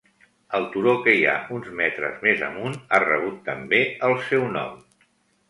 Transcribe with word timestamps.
El 0.59 0.63
turó 0.75 0.93
que 1.07 1.13
hi 1.17 1.27
ha 1.31 1.35
uns 1.57 1.67
metres 1.81 2.15
més 2.23 2.41
amunt 2.49 2.79
ha 2.89 3.01
rebut 3.05 3.37
també 3.51 3.83
el 4.09 4.19
seu 4.33 4.49
nom. 4.59 4.83